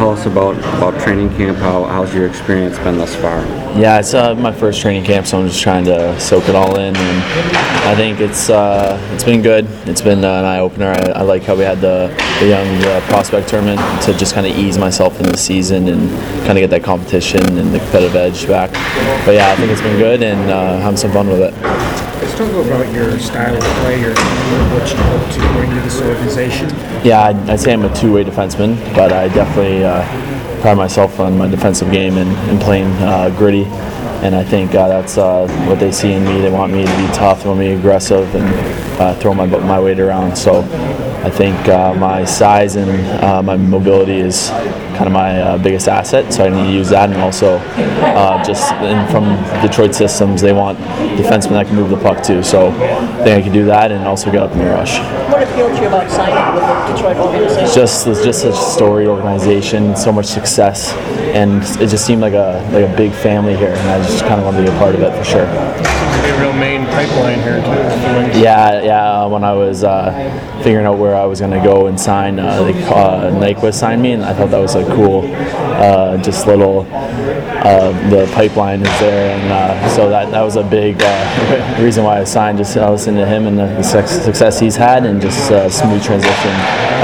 [0.00, 1.58] tell us about, about training camp?
[1.58, 3.44] How, how's your experience been thus far?
[3.78, 6.78] Yeah, it's uh, my first training camp, so I'm just trying to soak it all
[6.78, 7.22] in, and
[7.86, 9.66] I think it's uh, it's been good.
[9.84, 10.86] It's been uh, an eye opener.
[10.86, 12.08] I, I, like how we had the,
[12.40, 16.08] the young uh, prospect tournament to just kind of ease myself in the season and
[16.46, 18.70] kind of get that competition and the competitive edge back.
[19.26, 21.52] But yeah, I think it's been good and uh, having some fun with it.
[21.62, 26.68] Let's talk about your style of play or what you hope to this organization.
[27.04, 30.02] Yeah, I'd, I'd say I'm a two-way defenseman, but I definitely uh,
[30.60, 33.64] pride myself on my defensive game and, and playing uh, gritty.
[34.22, 36.40] And I think uh, that's uh, what they see in me.
[36.40, 39.32] They want me to be tough, they want me to be aggressive, and uh, throw
[39.32, 40.36] my my weight around.
[40.36, 40.60] So
[41.24, 44.50] I think uh, my size and my mobility is
[45.00, 47.08] kind of my uh, biggest asset, so I need to use that.
[47.08, 49.24] And also, uh, just in, from
[49.66, 50.78] Detroit systems, they want
[51.16, 52.42] defensemen that can move the puck too.
[52.42, 54.98] So I think I can do that and also get up in the rush.
[55.32, 57.64] What appealed to you about signing with the Detroit organization?
[57.64, 60.92] It's just it's just such a storied organization, so much success,
[61.32, 64.34] and it just seemed like a like a big family here, and I just kind
[64.34, 65.46] of wanted to be a part of it for sure.
[65.46, 68.38] A real main pipeline here too.
[68.38, 69.24] Yeah, yeah.
[69.24, 70.12] When I was uh,
[70.62, 74.02] figuring out where I was going to go and sign, uh, they, uh, Nyquist signed
[74.02, 76.86] me, and I thought that was a cool, uh, just little.
[77.60, 82.04] Uh, the pipeline is there, and uh, so that that was a big uh, reason
[82.04, 82.58] why I signed.
[82.58, 86.02] Just uh, listening to him and the, the success he's had, and just uh, smooth
[86.02, 86.52] transition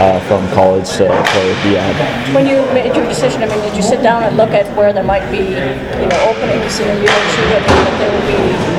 [0.00, 2.34] uh, from college to pro Riyadh.
[2.34, 4.92] When you made your decision, I mean, did you sit down and look at where
[4.92, 7.64] there might be, you know, openings and you don't see that
[7.98, 8.75] there would be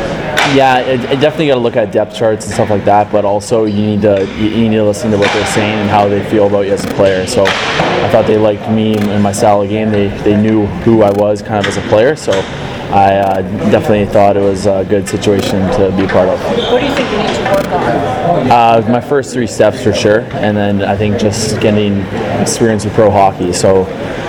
[0.56, 3.26] Yeah, it, it definitely got to look at depth charts and stuff like that, but
[3.26, 6.08] also you need to you you need to listen to what they're saying and how
[6.08, 7.28] they feel about you as a player.
[7.28, 9.92] So I thought they liked me and my style of game.
[9.92, 12.16] They they knew who I was kind of as a player.
[12.16, 16.39] So I uh, definitely thought it was a good situation to be a part of.
[16.39, 18.50] What do you think you need to work on?
[18.50, 22.00] Uh, my first three steps for sure, and then I think just getting
[22.39, 23.52] experience with pro hockey.
[23.52, 23.84] So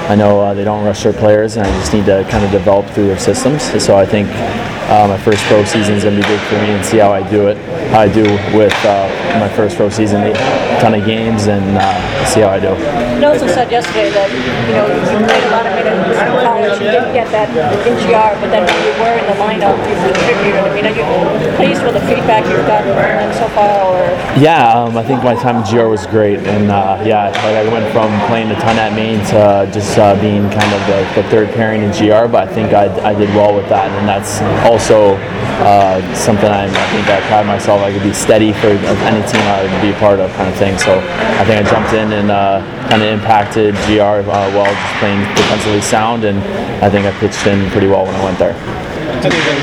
[0.09, 2.51] I know uh, they don't rush their players, and I just need to kind of
[2.51, 3.63] develop through their systems.
[3.81, 4.29] So I think
[4.89, 7.13] uh, my first pro season is going to be big for me, and see how
[7.13, 7.57] I do it.
[7.95, 8.23] I do
[8.57, 9.09] with uh,
[9.41, 10.33] my first pro season, a
[10.81, 12.77] ton of games, and uh, see how I do.
[13.19, 14.29] Nelson said yesterday that,
[14.69, 17.49] you know, you played a lot of minutes in college, you didn't get that
[17.89, 20.61] in GR, but then when you were in the lineup, you contributed.
[20.61, 21.07] I mean, are you
[21.57, 22.93] pleased with the feedback you've gotten
[23.35, 24.05] so far, or?
[24.37, 27.67] Yeah, um, I think my time in GR was great, and uh, yeah, like I
[27.73, 31.25] went from playing a ton at Maine to just uh, being kind of the, the
[31.31, 32.29] third pairing in GR.
[32.29, 35.17] But I think I, I did well with that, and that's also
[35.65, 37.78] uh, something I, I think I pride myself.
[37.85, 40.57] I could be steady for any team I would be a part of, kind of
[40.57, 40.79] thing.
[40.79, 44.95] So I think I jumped in and uh, kind of impacted GR uh, well, just
[45.01, 46.39] playing defensively sound, and
[46.83, 48.55] I think I pitched in pretty well when I went there.
[49.23, 49.59] Did even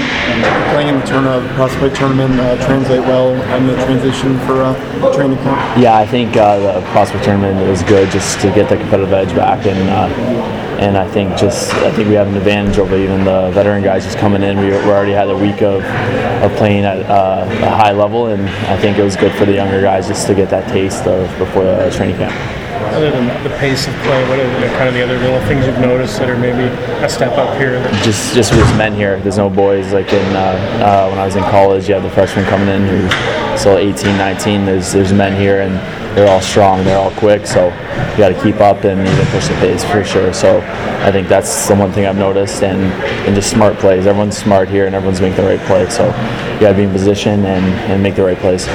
[0.74, 5.38] playing in the tournament, prospect tournament uh, translate well in the transition for uh, training
[5.38, 5.80] camp?
[5.80, 9.34] Yeah, I think uh, the prospect tournament was good just to get the competitive edge
[9.36, 13.24] back, and uh, and I think just I think we have an advantage over even
[13.24, 14.58] the veteran guys just coming in.
[14.58, 18.48] We, we already had a week of, of playing at uh, a high level, and
[18.68, 21.28] I think it was good for the younger guys just to get that taste of
[21.38, 22.65] before the training camp.
[22.94, 25.66] Other than the pace of play, what are the, kind of the other little things
[25.66, 26.64] you've noticed that are maybe
[27.04, 27.82] a step up here?
[28.04, 30.40] Just just with men here, there's no boys like in uh,
[30.82, 31.88] uh, when I was in college.
[31.88, 34.66] You have the freshmen coming in who still 18, 19.
[34.66, 35.76] There's there's men here and
[36.16, 37.46] they're all strong, they're all quick.
[37.46, 40.34] So you got to keep up and even push the pace for sure.
[40.34, 40.62] So
[41.02, 42.82] I think that's the one thing I've noticed, and
[43.28, 44.08] and just smart plays.
[44.08, 45.90] Everyone's smart here, and everyone's making the right play.
[45.90, 48.66] So you got to be in position and, and make the right plays.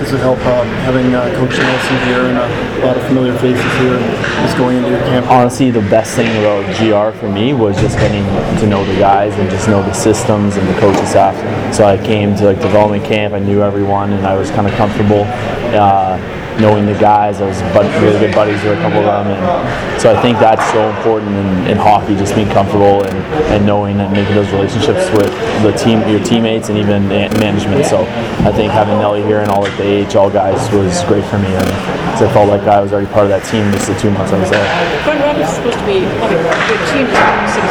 [0.00, 3.62] Does it help uh, having uh, Coach Nelson here and a lot of familiar faces
[3.78, 3.98] here
[4.40, 5.26] just going into your camp?
[5.28, 8.24] honestly, the best thing about GR for me was just getting
[8.60, 11.36] to know the guys and just know the systems and the coaching staff.
[11.74, 14.72] So I came to like development camp, I knew everyone, and I was kind of
[14.72, 15.24] comfortable
[15.76, 16.16] uh,
[16.60, 17.40] knowing the guys.
[17.40, 20.38] I was bud- really good buddies with a couple of them, and so I think
[20.38, 23.16] that's so important in, in hockey, just being comfortable and,
[23.52, 25.30] and knowing and making those relationships with
[25.62, 27.86] the team, your teammates, and even management.
[27.86, 28.02] So
[28.46, 31.48] I think having Nelly here and all like the AHL guys was great for me,
[31.48, 31.68] and
[32.20, 34.38] I felt like I was already part of that team just the two months I
[34.38, 34.68] was there.
[35.40, 37.06] Grand Rapids is supposed to be having a good team.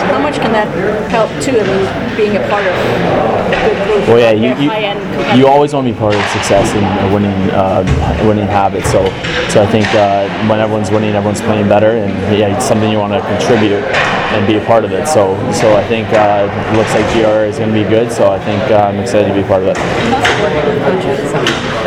[0.10, 0.68] How much can that
[1.10, 1.60] help too?
[1.60, 4.08] I mean, being a part of a good group.
[4.08, 4.72] Well, yeah, you, you,
[5.38, 7.84] you always want to be part of success and uh, winning uh,
[8.28, 8.92] winning habits.
[8.92, 9.06] So
[9.50, 13.00] so I think uh, when everyone's winning, everyone's playing better, and yeah, it's something you
[13.00, 13.84] want to contribute.
[14.30, 15.08] and be a part of it.
[15.08, 18.12] So so I think uh, it looks like GR is going to be good.
[18.12, 19.78] So I think uh, I'm excited to be part of it.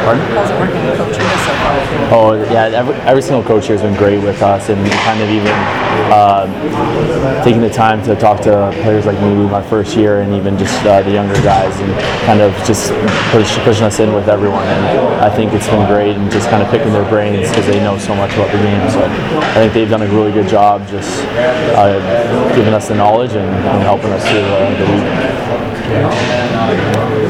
[0.02, 1.19] How's it working with coaches?
[1.22, 1.22] Pardon?
[1.22, 1.78] How's it working with so far?
[2.10, 5.31] Oh yeah, every, every single coach here has been great with us, and kind of
[5.31, 5.54] even
[6.10, 6.46] uh,
[7.44, 10.75] taking the time to talk to players like me my first year, and even just
[10.84, 11.93] uh, the younger guys, and
[12.26, 12.93] kind of just
[13.31, 14.64] push, pushing us in with everyone.
[14.64, 17.78] And I think it's been great, and just kind of picking their brains because they
[17.78, 18.90] know so much about the game.
[18.90, 21.22] So I think they've done a really good job, just
[21.78, 21.99] uh,
[22.56, 24.84] giving us the knowledge and, and helping us through uh, the
[27.16, 27.22] week.